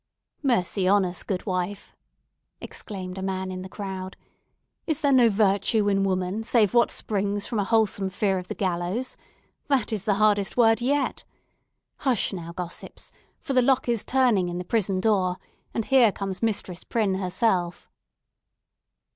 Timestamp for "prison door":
14.65-15.37